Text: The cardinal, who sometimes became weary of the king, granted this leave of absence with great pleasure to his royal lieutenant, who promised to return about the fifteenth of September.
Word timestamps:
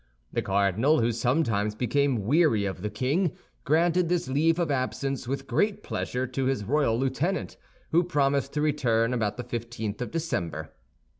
The 0.33 0.41
cardinal, 0.41 0.99
who 0.99 1.11
sometimes 1.11 1.75
became 1.75 2.25
weary 2.25 2.65
of 2.65 2.81
the 2.81 2.89
king, 2.89 3.33
granted 3.65 4.09
this 4.09 4.27
leave 4.27 4.57
of 4.57 4.71
absence 4.71 5.27
with 5.27 5.45
great 5.45 5.83
pleasure 5.83 6.25
to 6.25 6.45
his 6.45 6.63
royal 6.65 6.97
lieutenant, 6.97 7.55
who 7.91 8.03
promised 8.03 8.51
to 8.53 8.61
return 8.61 9.13
about 9.13 9.37
the 9.37 9.43
fifteenth 9.43 10.01
of 10.01 10.11
September. 10.11 10.71